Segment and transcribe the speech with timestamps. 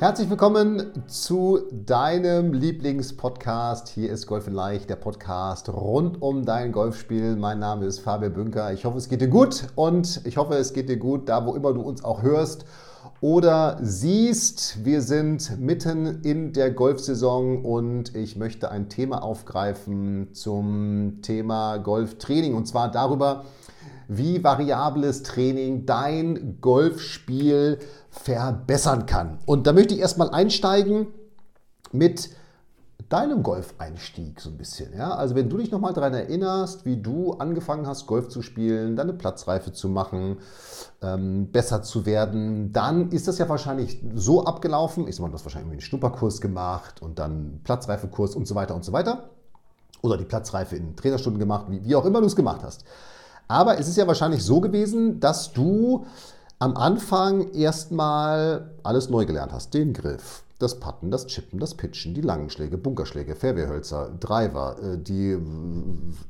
[0.00, 3.88] Herzlich willkommen zu deinem Lieblingspodcast.
[3.88, 7.34] Hier ist Golf in Leicht, der Podcast rund um dein Golfspiel.
[7.34, 8.72] Mein Name ist Fabian Bünker.
[8.72, 11.54] Ich hoffe, es geht dir gut und ich hoffe, es geht dir gut, da wo
[11.56, 12.64] immer du uns auch hörst
[13.20, 14.84] oder siehst.
[14.84, 22.54] Wir sind mitten in der Golfsaison und ich möchte ein Thema aufgreifen zum Thema Golftraining
[22.54, 23.46] und zwar darüber,
[24.06, 27.78] wie variables Training dein Golfspiel
[28.10, 29.38] verbessern kann.
[29.46, 31.08] Und da möchte ich erstmal einsteigen
[31.92, 32.30] mit
[33.08, 34.94] deinem Golfeinstieg so ein bisschen.
[34.94, 35.14] Ja?
[35.14, 39.14] Also wenn du dich nochmal daran erinnerst, wie du angefangen hast, Golf zu spielen, deine
[39.14, 40.38] Platzreife zu machen,
[41.00, 45.08] ähm, besser zu werden, dann ist das ja wahrscheinlich so abgelaufen.
[45.08, 48.84] Ich mal, du hast wahrscheinlich einen Schnupperkurs gemacht und dann Platzreifekurs und so weiter und
[48.84, 49.30] so weiter.
[50.02, 52.84] Oder die Platzreife in Trainerstunden gemacht, wie, wie auch immer du es gemacht hast.
[53.48, 56.04] Aber es ist ja wahrscheinlich so gewesen, dass du
[56.58, 59.74] am Anfang erstmal alles neu gelernt hast.
[59.74, 64.98] Den Griff, das Putten, das Chippen, das Pitchen, die langen Schläge, Bunkerschläge, Fairwayhölzer, Driver, äh,
[64.98, 65.38] die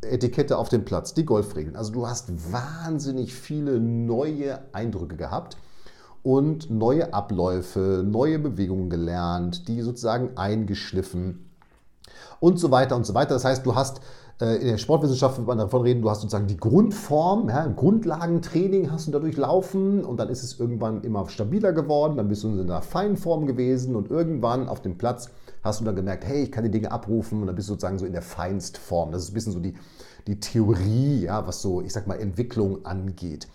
[0.02, 1.76] Etikette auf dem Platz, die Golfregeln.
[1.76, 5.56] Also du hast wahnsinnig viele neue Eindrücke gehabt
[6.22, 11.48] und neue Abläufe, neue Bewegungen gelernt, die sozusagen eingeschliffen
[12.40, 13.34] und so weiter und so weiter.
[13.34, 14.02] Das heißt, du hast
[14.40, 19.08] in der Sportwissenschaft wird man davon reden, du hast sozusagen die Grundform, ja, Grundlagentraining hast
[19.08, 22.60] du dadurch laufen und dann ist es irgendwann immer stabiler geworden, dann bist du in
[22.60, 25.30] einer feinen Form gewesen und irgendwann auf dem Platz
[25.64, 27.98] hast du dann gemerkt, hey, ich kann die Dinge abrufen und dann bist du sozusagen
[27.98, 29.10] so in der Feinstform.
[29.10, 29.74] Das ist ein bisschen so die,
[30.28, 33.48] die Theorie, ja, was so, ich sag mal, Entwicklung angeht.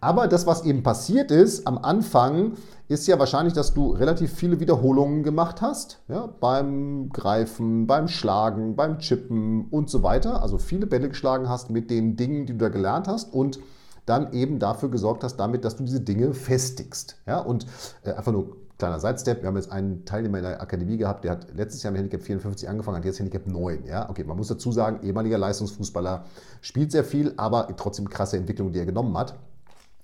[0.00, 2.52] Aber das, was eben passiert ist am Anfang,
[2.88, 6.00] ist ja wahrscheinlich, dass du relativ viele Wiederholungen gemacht hast.
[6.08, 10.42] Ja, beim Greifen, beim Schlagen, beim Chippen und so weiter.
[10.42, 13.58] Also viele Bälle geschlagen hast mit den Dingen, die du da gelernt hast und
[14.04, 17.16] dann eben dafür gesorgt hast, damit, dass du diese Dinge festigst.
[17.26, 17.66] Ja, und
[18.04, 19.42] äh, einfach nur kleiner Sidestep.
[19.42, 22.22] Wir haben jetzt einen Teilnehmer in der Akademie gehabt, der hat letztes Jahr mit Handicap
[22.22, 23.84] 54 angefangen, hat jetzt Handicap 9.
[23.86, 26.24] Ja, okay, man muss dazu sagen, ehemaliger Leistungsfußballer
[26.60, 29.34] spielt sehr viel, aber trotzdem krasse Entwicklung, die er genommen hat.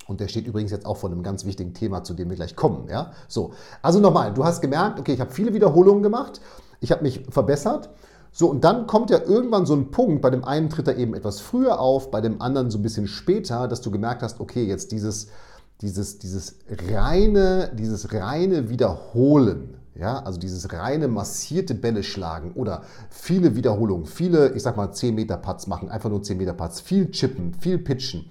[0.07, 2.57] Und der steht übrigens jetzt auch vor einem ganz wichtigen Thema, zu dem wir gleich
[2.57, 2.89] kommen.
[2.89, 3.13] Ja?
[3.29, 3.53] So,
[3.83, 6.41] also nochmal, du hast gemerkt, okay, ich habe viele Wiederholungen gemacht,
[6.81, 7.91] ich habe mich verbessert.
[8.33, 11.15] So, und dann kommt ja irgendwann so ein Punkt, bei dem einen tritt er eben
[11.15, 14.65] etwas früher auf, bei dem anderen so ein bisschen später, dass du gemerkt hast, okay,
[14.65, 15.29] jetzt dieses,
[15.83, 16.57] dieses, dieses
[16.91, 24.55] reine, dieses reine Wiederholen, ja, also dieses reine massierte Bälle schlagen oder viele Wiederholungen, viele,
[24.55, 27.79] ich sag mal, 10 Meter Putts machen, einfach nur 10 Meter Putts, viel chippen, viel
[27.79, 28.31] pitchen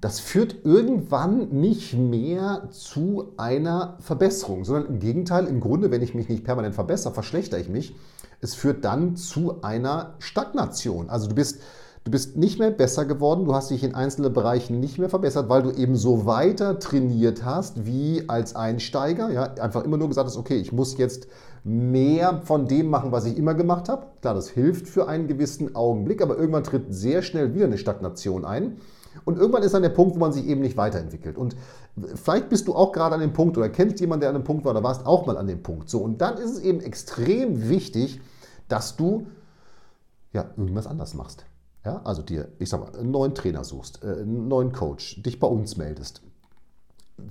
[0.00, 6.14] das führt irgendwann nicht mehr zu einer Verbesserung, sondern im Gegenteil, im Grunde, wenn ich
[6.14, 7.96] mich nicht permanent verbessere, verschlechter ich mich.
[8.40, 11.10] Es führt dann zu einer Stagnation.
[11.10, 11.60] Also du bist,
[12.04, 15.48] du bist nicht mehr besser geworden, du hast dich in einzelnen Bereichen nicht mehr verbessert,
[15.48, 19.32] weil du eben so weiter trainiert hast wie als Einsteiger.
[19.32, 21.26] Ja, einfach immer nur gesagt hast, okay, ich muss jetzt
[21.64, 24.06] mehr von dem machen, was ich immer gemacht habe.
[24.20, 28.44] Klar, das hilft für einen gewissen Augenblick, aber irgendwann tritt sehr schnell wieder eine Stagnation
[28.44, 28.76] ein.
[29.24, 31.36] Und irgendwann ist dann der Punkt, wo man sich eben nicht weiterentwickelt.
[31.36, 31.56] Und
[32.14, 34.64] vielleicht bist du auch gerade an dem Punkt oder kennst jemanden, der an dem Punkt
[34.64, 35.88] war oder warst auch mal an dem Punkt.
[35.88, 38.20] So, und dann ist es eben extrem wichtig,
[38.68, 39.26] dass du
[40.32, 41.44] ja, irgendwas anders machst.
[41.84, 45.38] Ja, also dir, ich sag mal, einen neuen Trainer suchst, äh, einen neuen Coach, dich
[45.38, 46.22] bei uns meldest,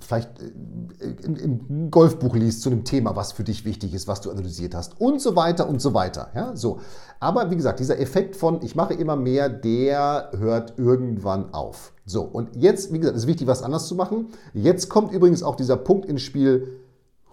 [0.00, 4.30] vielleicht äh, im Golfbuch liest zu einem Thema, was für dich wichtig ist, was du
[4.30, 6.30] analysiert hast und so weiter und so weiter.
[6.34, 6.80] Ja, so.
[7.20, 11.92] Aber wie gesagt, dieser Effekt von ich mache immer mehr, der hört irgendwann auf.
[12.04, 14.28] So, und jetzt, wie gesagt, ist wichtig, was anders zu machen.
[14.54, 16.80] Jetzt kommt übrigens auch dieser Punkt ins Spiel,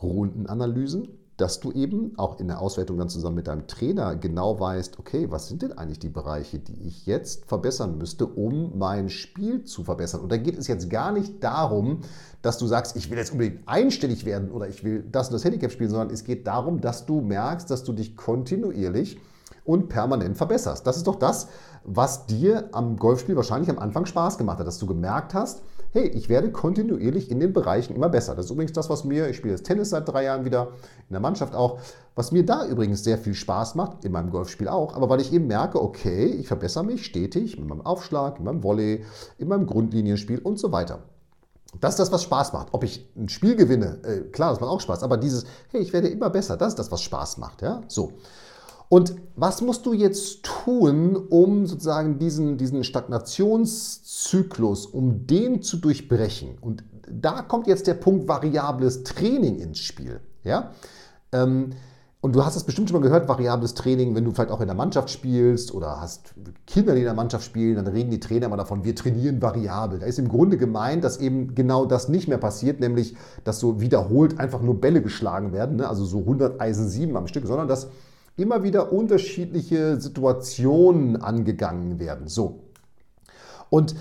[0.01, 4.99] Rundenanalysen dass du eben auch in der Auswertung dann zusammen mit deinem Trainer genau weißt,
[4.99, 9.63] okay, was sind denn eigentlich die Bereiche, die ich jetzt verbessern müsste, um mein Spiel
[9.65, 10.21] zu verbessern.
[10.21, 12.01] Und da geht es jetzt gar nicht darum,
[12.41, 15.43] dass du sagst, ich will jetzt unbedingt einstellig werden oder ich will das und das
[15.43, 19.19] Handicap spielen, sondern es geht darum, dass du merkst, dass du dich kontinuierlich
[19.65, 20.87] und permanent verbesserst.
[20.87, 21.47] Das ist doch das,
[21.83, 25.61] was dir am Golfspiel wahrscheinlich am Anfang Spaß gemacht hat, dass du gemerkt hast,
[25.95, 28.35] hey, ich werde kontinuierlich in den Bereichen immer besser.
[28.35, 30.73] Das ist übrigens das, was mir, ich spiele jetzt Tennis seit drei Jahren wieder,
[31.07, 31.79] in der Mannschaft auch,
[32.15, 35.31] was mir da übrigens sehr viel Spaß macht, in meinem Golfspiel auch, aber weil ich
[35.31, 39.05] eben merke, okay, ich verbessere mich stetig mit meinem Aufschlag, in meinem Volley,
[39.37, 40.99] in meinem Grundlinienspiel und so weiter.
[41.79, 42.69] Das ist das, was Spaß macht.
[42.73, 45.93] Ob ich ein Spiel gewinne, äh, klar, das macht auch Spaß, aber dieses, hey, ich
[45.93, 47.61] werde immer besser, das ist das, was Spaß macht.
[47.61, 47.81] Ja?
[47.87, 48.11] So.
[48.89, 56.57] Und was musst du jetzt tun, um sozusagen diesen, diesen Stagnationszyklus, um den zu durchbrechen?
[56.61, 60.19] Und da kommt jetzt der Punkt variables Training ins Spiel.
[60.43, 60.71] Ja?
[61.31, 61.71] Ähm,
[62.25, 64.65] und du hast es bestimmt schon mal gehört, variables Training, wenn du vielleicht auch in
[64.65, 66.33] der Mannschaft spielst oder hast
[66.65, 69.99] Kinder, die in der Mannschaft spielen, dann reden die Trainer immer davon, wir trainieren variabel.
[69.99, 73.79] Da ist im Grunde gemeint, dass eben genau das nicht mehr passiert, nämlich, dass so
[73.79, 75.87] wiederholt einfach nur Bälle geschlagen werden, ne?
[75.87, 77.89] also so 100 Eisen 7 am Stück, sondern dass
[78.37, 82.27] immer wieder unterschiedliche Situationen angegangen werden.
[82.27, 82.63] So.
[83.69, 83.95] Und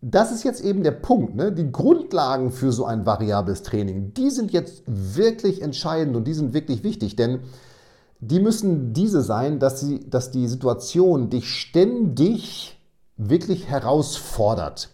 [0.00, 1.34] das ist jetzt eben der Punkt.
[1.34, 1.52] Ne?
[1.52, 6.54] Die Grundlagen für so ein variables Training, die sind jetzt wirklich entscheidend und die sind
[6.54, 7.40] wirklich wichtig, denn
[8.20, 12.78] die müssen diese sein, dass, sie, dass die Situation dich ständig
[13.16, 14.90] wirklich herausfordert.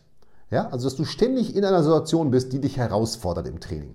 [0.50, 0.68] Ja?
[0.68, 3.94] Also, dass du ständig in einer Situation bist, die dich herausfordert im Training.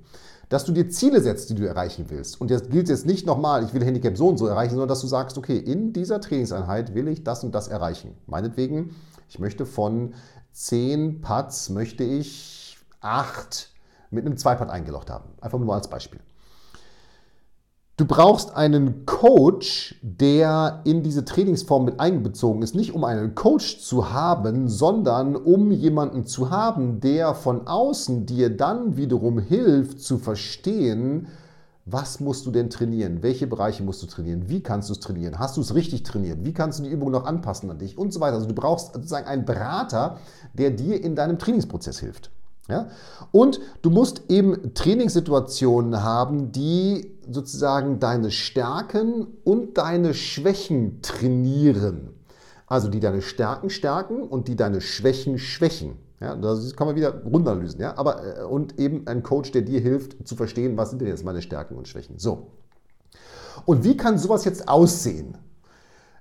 [0.50, 2.40] Dass du dir Ziele setzt, die du erreichen willst.
[2.40, 5.02] Und das gilt jetzt nicht nochmal, ich will Handicap so und so erreichen, sondern dass
[5.02, 8.16] du sagst, okay, in dieser Trainingseinheit will ich das und das erreichen.
[8.28, 8.96] Meinetwegen,
[9.28, 10.14] ich möchte von
[10.54, 13.72] zehn Putts möchte ich acht
[14.10, 15.26] mit einem Zweipad eingelocht haben.
[15.42, 16.20] Einfach nur als Beispiel.
[17.98, 22.76] Du brauchst einen Coach, der in diese Trainingsform mit einbezogen ist.
[22.76, 28.56] Nicht um einen Coach zu haben, sondern um jemanden zu haben, der von außen dir
[28.56, 31.26] dann wiederum hilft zu verstehen,
[31.88, 33.24] was musst du denn trainieren?
[33.24, 34.48] Welche Bereiche musst du trainieren?
[34.48, 35.40] Wie kannst du es trainieren?
[35.40, 36.46] Hast du es richtig trainiert?
[36.46, 37.98] Wie kannst du die Übung noch anpassen an dich?
[37.98, 38.36] Und so weiter.
[38.36, 40.18] Also du brauchst sozusagen einen Berater,
[40.54, 42.30] der dir in deinem Trainingsprozess hilft.
[42.68, 42.90] Ja?
[43.32, 52.10] Und du musst eben Trainingssituationen haben, die sozusagen deine Stärken und deine Schwächen trainieren.
[52.68, 55.98] Also die deine Stärken stärken und die deine Schwächen schwächen.
[56.20, 57.80] Ja, das kann man wieder runterlösen.
[57.80, 57.98] Ja?
[57.98, 61.24] Aber, äh, und eben ein Coach, der dir hilft zu verstehen, was sind denn jetzt
[61.24, 62.18] meine Stärken und Schwächen.
[62.18, 62.48] So.
[63.66, 65.38] Und wie kann sowas jetzt aussehen?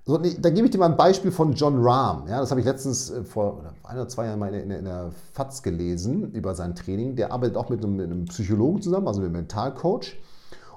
[0.08, 2.28] So, da gebe ich dir mal ein Beispiel von John Rahm.
[2.28, 4.84] Ja, das habe ich letztens äh, vor ein oder zwei Jahren mal in, in, in
[4.84, 7.16] der FATS gelesen über sein Training.
[7.16, 10.16] Der arbeitet auch mit einem, mit einem Psychologen zusammen, also mit einem Mentalcoach.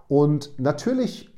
[0.07, 1.29] Und natürlich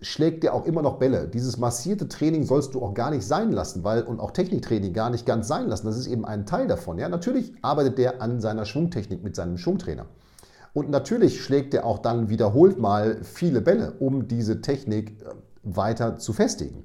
[0.00, 1.26] schlägt der auch immer noch Bälle.
[1.26, 5.10] Dieses massierte Training sollst du auch gar nicht sein lassen, weil und auch Techniktraining gar
[5.10, 5.86] nicht ganz sein lassen.
[5.88, 6.96] Das ist eben ein Teil davon.
[6.96, 10.06] Ja, natürlich arbeitet der an seiner Schwungtechnik mit seinem Schwungtrainer.
[10.74, 15.30] Und natürlich schlägt er auch dann wiederholt mal viele Bälle, um diese Technik äh,
[15.64, 16.84] weiter zu festigen.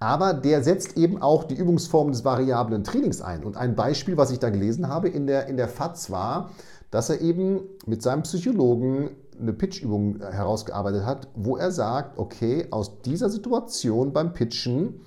[0.00, 3.44] Aber der setzt eben auch die Übungsform des variablen Trainings ein.
[3.44, 6.50] Und ein Beispiel, was ich da gelesen habe in der, in der FATS war,
[6.90, 13.02] dass er eben mit seinem Psychologen eine Pitchübung herausgearbeitet hat, wo er sagt, okay, aus
[13.02, 15.00] dieser Situation beim Pitchen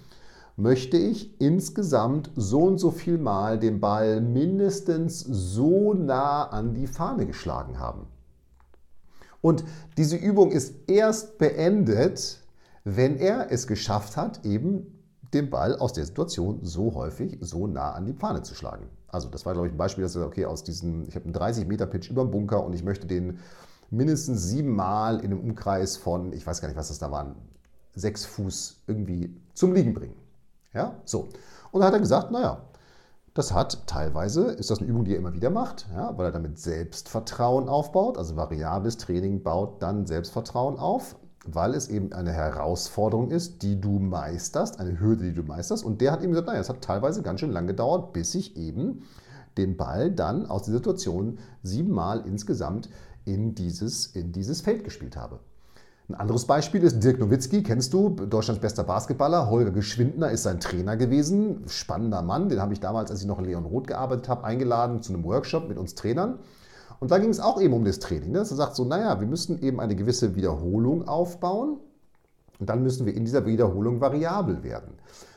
[0.56, 6.88] möchte ich insgesamt so und so viel Mal den Ball mindestens so nah an die
[6.88, 8.06] Fahne geschlagen haben.
[9.42, 9.66] Und
[9.98, 12.43] diese Übung ist erst beendet,
[12.83, 15.03] wenn er es geschafft hat, eben
[15.33, 18.88] den Ball aus der Situation so häufig, so nah an die Fahne zu schlagen.
[19.07, 21.33] Also das war, glaube ich, ein Beispiel, dass er okay, aus diesem, ich habe einen
[21.33, 23.39] 30 Meter Pitch über dem Bunker und ich möchte den
[23.89, 27.35] mindestens siebenmal in einem Umkreis von, ich weiß gar nicht, was das da waren,
[27.95, 30.15] sechs Fuß irgendwie zum Liegen bringen.
[30.74, 31.30] Ja, so.
[31.71, 32.62] Und da hat er gesagt, naja,
[33.33, 36.31] das hat teilweise, ist das eine Übung, die er immer wieder macht, ja, weil er
[36.31, 38.18] damit Selbstvertrauen aufbaut.
[38.18, 44.00] Also variables Training baut dann Selbstvertrauen auf, weil es eben eine Herausforderung ist, die du
[44.00, 45.83] meisterst, eine Hürde, die du meisterst.
[45.83, 48.56] Und der hat ihm gesagt, naja, es hat teilweise ganz schön lang gedauert, bis ich
[48.56, 49.04] eben
[49.57, 52.90] den Ball dann aus der Situation siebenmal insgesamt
[53.26, 55.40] in dieses, in dieses Feld gespielt habe.
[56.09, 59.50] Ein anderes Beispiel ist Dirk Nowitzki, kennst du, Deutschlands bester Basketballer.
[59.50, 61.64] Holger Geschwindner ist sein Trainer gewesen.
[61.68, 65.02] Spannender Mann, den habe ich damals, als ich noch in Leon Roth gearbeitet habe, eingeladen
[65.02, 66.40] zu einem Workshop mit uns Trainern.
[67.00, 68.31] Und da ging es auch eben um das Training.
[68.31, 68.40] Ne?
[68.40, 71.78] Er sagt so, naja, wir müssen eben eine gewisse Wiederholung aufbauen
[72.59, 74.94] und dann müssen wir in dieser Wiederholung variabel werden.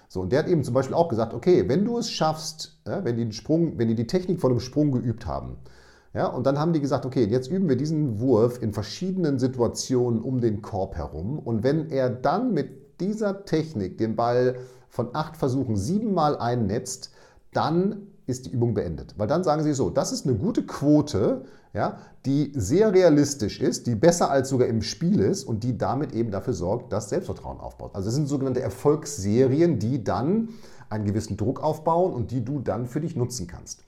[0.08, 3.04] So, und der hat eben zum Beispiel auch gesagt, okay, wenn du es schaffst, ja,
[3.04, 5.56] wenn, die den Sprung, wenn die die Technik von einem Sprung geübt haben,
[6.14, 10.22] ja, und dann haben die gesagt, okay, jetzt üben wir diesen Wurf in verschiedenen Situationen
[10.22, 11.38] um den Korb herum.
[11.38, 14.56] Und wenn er dann mit dieser Technik den Ball
[14.88, 17.12] von acht Versuchen siebenmal einnetzt,
[17.52, 19.14] dann ist die Übung beendet.
[19.16, 23.86] Weil dann sagen sie so, das ist eine gute Quote, ja, die sehr realistisch ist,
[23.86, 27.60] die besser als sogar im Spiel ist und die damit eben dafür sorgt, dass Selbstvertrauen
[27.60, 27.94] aufbaut.
[27.94, 30.48] Also das sind sogenannte Erfolgsserien, die dann
[30.88, 33.82] einen gewissen Druck aufbauen und die du dann für dich nutzen kannst.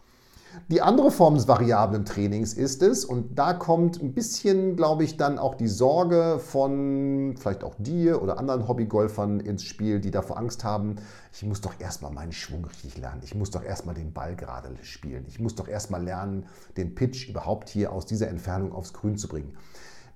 [0.67, 5.17] Die andere Form des variablen Trainings ist es, und da kommt ein bisschen, glaube ich,
[5.17, 10.39] dann auch die Sorge von vielleicht auch dir oder anderen Hobbygolfern ins Spiel, die davor
[10.39, 10.97] Angst haben,
[11.33, 14.71] ich muss doch erstmal meinen Schwung richtig lernen, ich muss doch erstmal den Ball gerade
[14.83, 16.47] spielen, ich muss doch erstmal lernen,
[16.77, 19.57] den Pitch überhaupt hier aus dieser Entfernung aufs Grün zu bringen.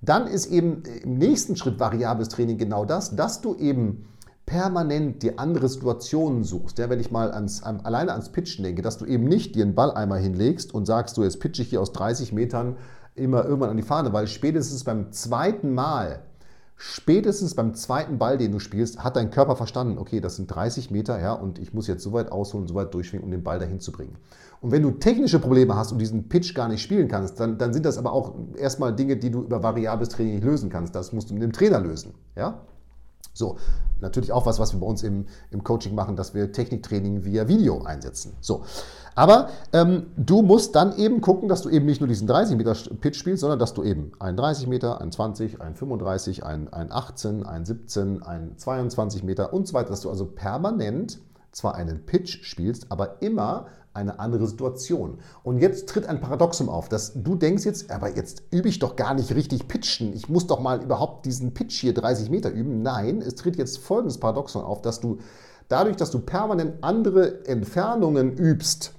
[0.01, 4.05] Dann ist eben im nächsten Schritt variables Training genau das, dass du eben
[4.45, 8.97] permanent dir andere Situationen suchst, ja, wenn ich mal ans, alleine ans Pitchen denke, dass
[8.97, 11.93] du eben nicht dir einen Balleimer hinlegst und sagst, du jetzt pitche ich hier aus
[11.93, 12.75] 30 Metern
[13.15, 16.23] immer irgendwann an die Fahne, weil spätestens beim zweiten Mal,
[16.75, 20.91] spätestens beim zweiten Ball, den du spielst, hat dein Körper verstanden, okay, das sind 30
[20.91, 23.59] Meter, ja, und ich muss jetzt so weit ausholen, so weit durchschwingen, um den Ball
[23.59, 24.17] dahin zu bringen.
[24.61, 27.73] Und wenn du technische Probleme hast und diesen Pitch gar nicht spielen kannst, dann, dann
[27.73, 30.95] sind das aber auch erstmal Dinge, die du über variables Training nicht lösen kannst.
[30.95, 32.61] Das musst du mit dem Trainer lösen, ja.
[33.33, 33.57] So,
[33.99, 37.47] natürlich auch was, was wir bei uns im, im Coaching machen, dass wir Techniktraining via
[37.47, 38.33] Video einsetzen.
[38.41, 38.63] So,
[39.15, 42.75] aber ähm, du musst dann eben gucken, dass du eben nicht nur diesen 30 Meter
[43.01, 46.91] Pitch spielst, sondern dass du eben einen 30 Meter, einen 20, einen 35, einen, einen
[46.91, 51.19] 18, einen 17, einen 22 Meter und so weiter, dass du also permanent
[51.53, 55.19] zwar einen Pitch spielst, aber immer eine andere Situation.
[55.43, 58.95] Und jetzt tritt ein Paradoxum auf, dass du denkst jetzt, aber jetzt übe ich doch
[58.95, 60.13] gar nicht richtig pitchen.
[60.13, 62.81] Ich muss doch mal überhaupt diesen Pitch hier 30 Meter üben.
[62.81, 65.19] Nein, es tritt jetzt folgendes Paradoxon auf, dass du
[65.67, 68.93] dadurch, dass du permanent andere Entfernungen übst,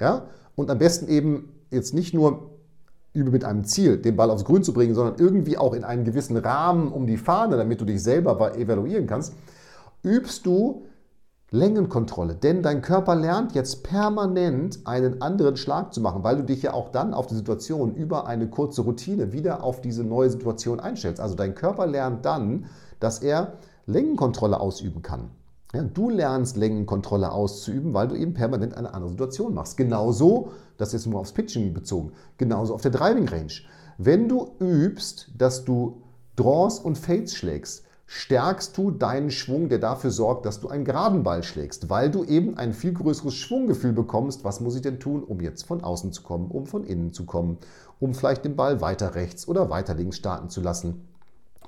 [0.00, 2.50] ja, und am besten eben jetzt nicht nur
[3.12, 6.04] übe mit einem Ziel, den Ball aufs Grün zu bringen, sondern irgendwie auch in einen
[6.04, 9.34] gewissen Rahmen um die Fahne, damit du dich selber evaluieren kannst,
[10.02, 10.86] übst du
[11.52, 12.34] Längenkontrolle.
[12.34, 16.72] Denn dein Körper lernt jetzt permanent einen anderen Schlag zu machen, weil du dich ja
[16.72, 21.20] auch dann auf die Situation über eine kurze Routine wieder auf diese neue Situation einstellst.
[21.20, 22.64] Also dein Körper lernt dann,
[23.00, 25.30] dass er Längenkontrolle ausüben kann.
[25.74, 29.76] Ja, du lernst Längenkontrolle auszuüben, weil du eben permanent eine andere Situation machst.
[29.76, 33.52] Genauso, das ist nur aufs Pitching bezogen, genauso auf der Driving Range.
[33.98, 36.02] Wenn du übst, dass du
[36.36, 41.22] Draws und Fades schlägst, stärkst du deinen Schwung, der dafür sorgt, dass du einen geraden
[41.22, 44.44] Ball schlägst, weil du eben ein viel größeres Schwunggefühl bekommst.
[44.44, 47.24] Was muss ich denn tun, um jetzt von außen zu kommen, um von innen zu
[47.24, 47.58] kommen,
[48.00, 51.08] um vielleicht den Ball weiter rechts oder weiter links starten zu lassen?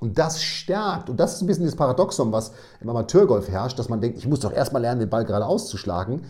[0.01, 3.89] Und das stärkt, und das ist ein bisschen das Paradoxon, was im Amateurgolf herrscht, dass
[3.89, 6.23] man denkt, ich muss doch erstmal lernen, den Ball gerade auszuschlagen.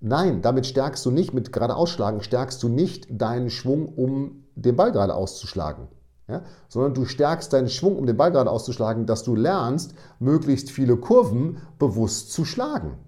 [0.00, 4.76] Nein, damit stärkst du nicht, mit gerade ausschlagen, stärkst du nicht deinen Schwung, um den
[4.76, 5.88] Ball gerade auszuschlagen
[6.28, 10.70] ja, sondern du stärkst deinen Schwung, um den Ball gerade auszuschlagen, dass du lernst, möglichst
[10.70, 12.98] viele Kurven bewusst zu schlagen.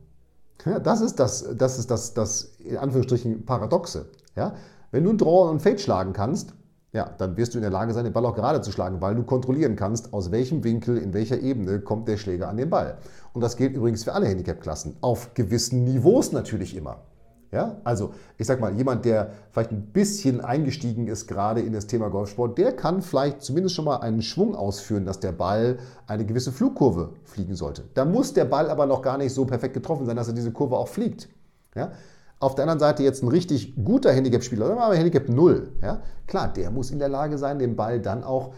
[0.64, 4.06] Ja, das ist das, das, ist das, das in Anführungsstrichen Paradoxe.
[4.36, 4.54] Ja?
[4.90, 6.54] Wenn du einen Draw und Fade schlagen kannst,
[6.92, 9.14] ja, dann wirst du in der Lage sein, den Ball auch gerade zu schlagen, weil
[9.14, 12.98] du kontrollieren kannst, aus welchem Winkel, in welcher Ebene kommt der Schläger an den Ball.
[13.32, 14.96] Und das gilt übrigens für alle Handicap-Klassen.
[15.00, 16.98] Auf gewissen Niveaus natürlich immer.
[17.52, 21.88] Ja, also ich sag mal, jemand, der vielleicht ein bisschen eingestiegen ist gerade in das
[21.88, 26.24] Thema Golfsport, der kann vielleicht zumindest schon mal einen Schwung ausführen, dass der Ball eine
[26.24, 27.82] gewisse Flugkurve fliegen sollte.
[27.94, 30.52] Da muss der Ball aber noch gar nicht so perfekt getroffen sein, dass er diese
[30.52, 31.28] Kurve auch fliegt.
[31.74, 31.90] Ja?
[32.38, 36.02] Auf der anderen Seite jetzt ein richtig guter Handicap-Spieler, oder Handicap 0, ja?
[36.28, 38.54] klar, der muss in der Lage sein, den Ball dann auch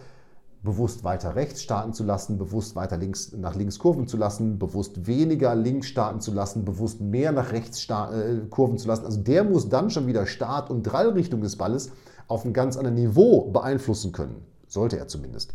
[0.62, 5.06] bewusst weiter rechts starten zu lassen, bewusst weiter links, nach links kurven zu lassen, bewusst
[5.06, 9.04] weniger links starten zu lassen, bewusst mehr nach rechts äh, kurven zu lassen.
[9.04, 11.90] Also der muss dann schon wieder Start- und Drallrichtung des Balles
[12.28, 14.36] auf ein ganz anderes Niveau beeinflussen können.
[14.68, 15.54] Sollte er zumindest.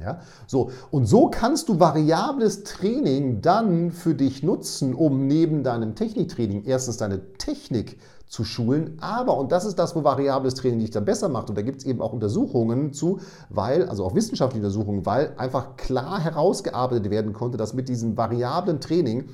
[0.00, 0.70] Ja, so.
[0.92, 6.98] Und so kannst du variables Training dann für dich nutzen, um neben deinem Techniktraining erstens
[6.98, 8.96] deine Technik zu schulen.
[9.00, 11.78] Aber, und das ist das, wo variables Training dich dann besser macht, und da gibt
[11.78, 17.32] es eben auch Untersuchungen zu, weil, also auch wissenschaftliche Untersuchungen, weil einfach klar herausgearbeitet werden
[17.32, 19.30] konnte, dass mit diesem variablen Training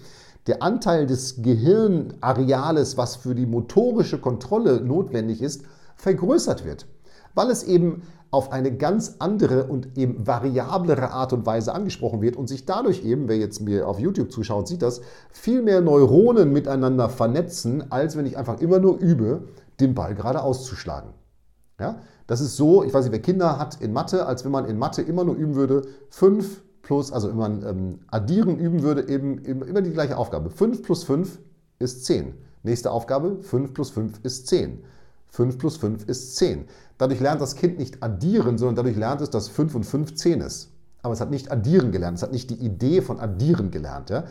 [0.47, 5.63] der Anteil des Gehirnareales, was für die motorische Kontrolle notwendig ist,
[5.97, 6.87] vergrößert wird.
[7.35, 8.03] Weil es eben
[8.35, 13.05] auf eine ganz andere und eben variablere Art und Weise angesprochen wird und sich dadurch
[13.05, 15.01] eben, wer jetzt mir auf YouTube zuschaut, sieht das,
[15.31, 19.45] viel mehr Neuronen miteinander vernetzen, als wenn ich einfach immer nur übe,
[19.79, 21.11] den Ball gerade auszuschlagen.
[21.79, 22.01] Ja?
[22.27, 24.79] Das ist so, ich weiß nicht, wer Kinder hat in Mathe, als wenn man in
[24.79, 29.45] Mathe immer nur üben würde, 5 plus, also wenn man ähm, addieren üben würde, eben,
[29.45, 30.51] eben immer die gleiche Aufgabe.
[30.51, 31.39] 5 plus 5
[31.79, 32.35] ist 10.
[32.65, 34.83] Nächste Aufgabe, 5 plus 5 ist 10.
[35.29, 36.67] 5 plus 5 ist 10.
[36.99, 40.41] Dadurch lernt das Kind nicht addieren, sondern dadurch lernt es, dass 5 und 5 10
[40.41, 40.71] ist.
[41.03, 44.11] Aber es hat nicht addieren gelernt, es hat nicht die Idee von addieren gelernt.
[44.11, 44.25] Ja?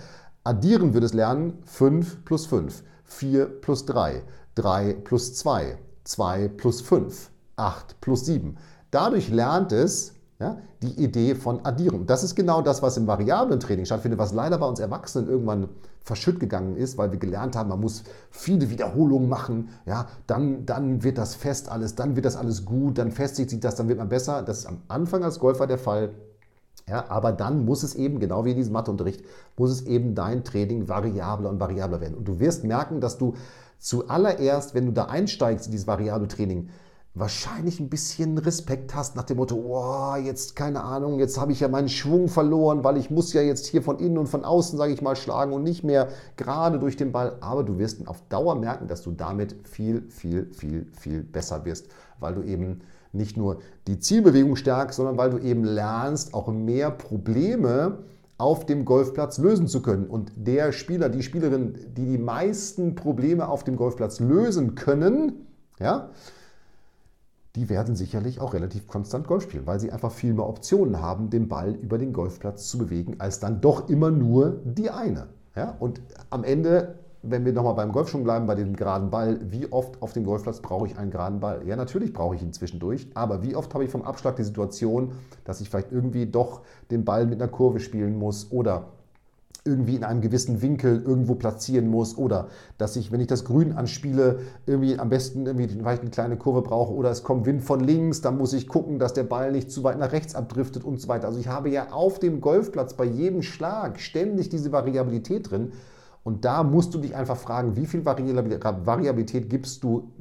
[0.43, 2.84] Addieren würde es lernen 5 plus 5.
[3.05, 4.24] 4 plus 3,
[4.55, 8.58] 3 plus 2, 2 plus 5, 8 plus 7.
[8.91, 12.06] Dadurch lernt es ja, die Idee von Addierung.
[12.06, 15.70] Das ist genau das, was im variablen Training stattfindet, was leider bei uns Erwachsenen irgendwann
[16.04, 21.04] verschütt gegangen ist, weil wir gelernt haben, man muss viele Wiederholungen machen, ja, dann, dann
[21.04, 24.00] wird das fest alles, dann wird das alles gut, dann festigt sich das, dann wird
[24.00, 24.42] man besser.
[24.42, 26.10] Das ist am Anfang als Golfer der Fall.
[26.90, 29.24] Ja, aber dann muss es eben, genau wie in diesem Matheunterricht,
[29.56, 32.16] muss es eben dein Training variabler und variabler werden.
[32.18, 33.36] Und du wirst merken, dass du
[33.80, 36.70] zuallererst, wenn du da einsteigst in dieses variable Training,
[37.15, 41.60] wahrscheinlich ein bisschen Respekt hast nach dem Motto, oh, jetzt keine Ahnung, jetzt habe ich
[41.60, 44.77] ja meinen Schwung verloren, weil ich muss ja jetzt hier von innen und von außen,
[44.77, 47.38] sage ich mal, schlagen und nicht mehr gerade durch den Ball.
[47.41, 51.88] Aber du wirst auf Dauer merken, dass du damit viel, viel, viel, viel besser wirst,
[52.20, 56.89] weil du eben nicht nur die Zielbewegung stärkst, sondern weil du eben lernst, auch mehr
[56.89, 58.00] Probleme
[58.39, 60.08] auf dem Golfplatz lösen zu können.
[60.08, 65.46] Und der Spieler, die Spielerin, die die meisten Probleme auf dem Golfplatz lösen können,
[65.79, 66.10] ja,
[67.55, 71.29] die werden sicherlich auch relativ konstant Golf spielen, weil sie einfach viel mehr Optionen haben,
[71.29, 75.27] den Ball über den Golfplatz zu bewegen, als dann doch immer nur die eine.
[75.55, 75.75] Ja?
[75.79, 79.72] Und am Ende, wenn wir nochmal beim Golf schon bleiben, bei dem geraden Ball, wie
[79.72, 81.62] oft auf dem Golfplatz brauche ich einen geraden Ball?
[81.67, 85.12] Ja, natürlich brauche ich ihn zwischendurch, aber wie oft habe ich vom Abschlag die Situation,
[85.43, 88.88] dass ich vielleicht irgendwie doch den Ball mit einer Kurve spielen muss oder
[89.65, 93.72] irgendwie in einem gewissen Winkel irgendwo platzieren muss oder dass ich, wenn ich das Grün
[93.72, 97.79] anspiele, irgendwie am besten irgendwie vielleicht eine kleine Kurve brauche oder es kommt Wind von
[97.79, 101.00] links, dann muss ich gucken, dass der Ball nicht zu weit nach rechts abdriftet und
[101.00, 101.27] so weiter.
[101.27, 105.72] Also ich habe ja auf dem Golfplatz bei jedem Schlag ständig diese Variabilität drin
[106.24, 110.12] und da musst du dich einfach fragen, wie viel Variabilität gibst du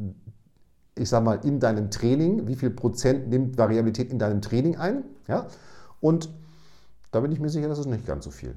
[0.95, 5.05] ich sag mal, in deinem Training, wie viel Prozent nimmt Variabilität in deinem Training ein?
[5.27, 5.47] Ja?
[6.01, 6.29] Und
[7.11, 8.55] da bin ich mir sicher, das ist nicht ganz so viel.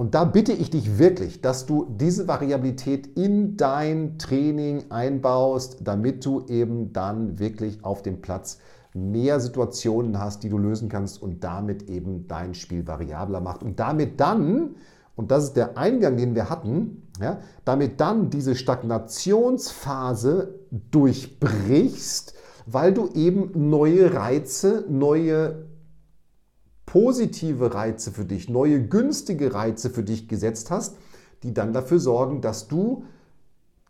[0.00, 6.24] Und da bitte ich dich wirklich, dass du diese Variabilität in dein Training einbaust, damit
[6.24, 8.60] du eben dann wirklich auf dem Platz
[8.94, 13.62] mehr Situationen hast, die du lösen kannst und damit eben dein Spiel variabler macht.
[13.62, 14.76] Und damit dann,
[15.16, 22.32] und das ist der Eingang, den wir hatten, ja, damit dann diese Stagnationsphase durchbrichst,
[22.64, 25.66] weil du eben neue Reize, neue
[26.92, 30.96] positive Reize für dich, neue günstige Reize für dich gesetzt hast,
[31.44, 33.04] die dann dafür sorgen, dass du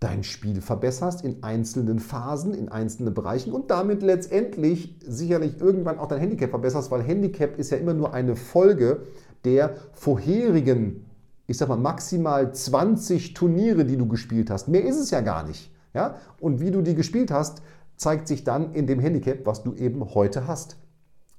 [0.00, 6.08] dein Spiel verbesserst in einzelnen Phasen, in einzelnen Bereichen und damit letztendlich sicherlich irgendwann auch
[6.08, 9.06] dein Handicap verbesserst, weil Handicap ist ja immer nur eine Folge
[9.44, 11.06] der vorherigen,
[11.46, 14.68] ich sag mal maximal 20 Turniere, die du gespielt hast.
[14.68, 15.70] Mehr ist es ja gar nicht.
[15.94, 16.16] Ja?
[16.38, 17.62] Und wie du die gespielt hast,
[17.96, 20.76] zeigt sich dann in dem Handicap, was du eben heute hast.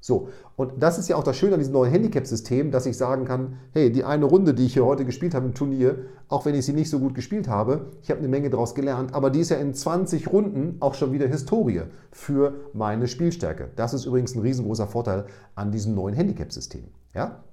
[0.04, 3.24] So, und das ist ja auch das Schöne an diesem neuen Handicap-System, dass ich sagen
[3.26, 6.56] kann, hey, die eine Runde, die ich hier heute gespielt habe im Turnier, auch wenn
[6.56, 9.42] ich sie nicht so gut gespielt habe, ich habe eine Menge daraus gelernt, aber die
[9.42, 13.70] ist ja in 20 Runden auch schon wieder Historie für meine Spielstärke.
[13.76, 16.86] Das ist übrigens ein riesengroßer Vorteil an diesem neuen Handicap-System.
[17.14, 17.44] Ja?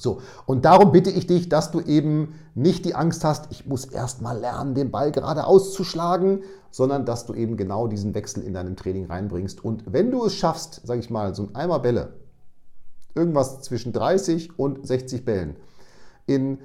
[0.00, 3.84] So, und darum bitte ich dich, dass du eben nicht die Angst hast, ich muss
[3.84, 8.54] erst mal lernen, den Ball gerade auszuschlagen, sondern dass du eben genau diesen Wechsel in
[8.54, 9.64] deinem Training reinbringst.
[9.64, 12.12] Und wenn du es schaffst, sage ich mal, so ein Eimer Bälle,
[13.16, 15.56] irgendwas zwischen 30 und 60 Bällen,
[16.26, 16.58] in,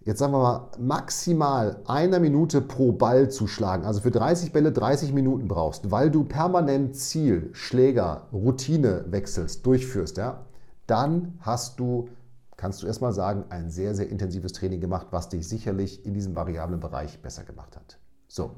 [0.00, 4.72] jetzt sagen wir mal, maximal einer Minute pro Ball zu schlagen, also für 30 Bälle
[4.72, 10.47] 30 Minuten brauchst, weil du permanent Ziel, Schläger, Routine wechselst, durchführst, ja,
[10.88, 12.08] dann hast du,
[12.56, 16.34] kannst du erstmal sagen, ein sehr, sehr intensives Training gemacht, was dich sicherlich in diesem
[16.34, 17.98] variablen Bereich besser gemacht hat.
[18.26, 18.56] So.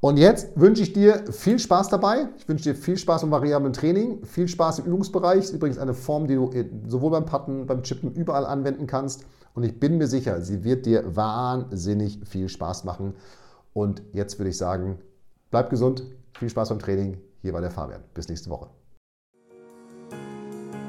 [0.00, 2.26] Und jetzt wünsche ich dir viel Spaß dabei.
[2.36, 5.44] Ich wünsche dir viel Spaß im variablen Training, viel Spaß im Übungsbereich.
[5.44, 6.50] Ist übrigens eine Form, die du
[6.88, 9.24] sowohl beim Putten, beim Chippen überall anwenden kannst.
[9.54, 13.14] Und ich bin mir sicher, sie wird dir wahnsinnig viel Spaß machen.
[13.74, 14.98] Und jetzt würde ich sagen,
[15.52, 16.02] bleib gesund,
[16.36, 17.18] viel Spaß beim Training.
[17.40, 18.02] Hier war der Fabian.
[18.12, 18.81] Bis nächste Woche.